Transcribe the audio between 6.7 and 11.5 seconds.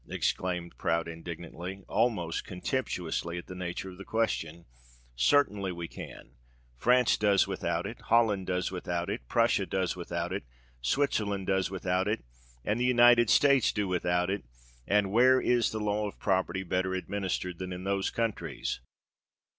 France does without it—Holland does without it—Prussia does without it—Switzerland